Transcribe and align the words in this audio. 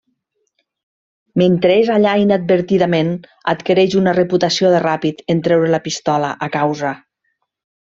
Mentre 1.41 1.75
és 1.81 1.91
allà 1.97 2.15
inadvertidament 2.23 3.13
adquireix 3.55 3.99
una 4.03 4.17
reputació 4.21 4.75
de 4.77 4.83
ràpid 4.89 5.25
en 5.37 5.49
treure 5.51 5.73
la 5.79 5.85
pistola 5.89 6.35
a 6.49 6.53
causa. 6.61 7.01